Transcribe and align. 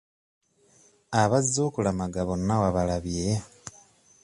Abazze 1.21 1.59
okulamaga 1.67 2.21
bonna 2.27 2.55
wabalabye? 2.61 3.25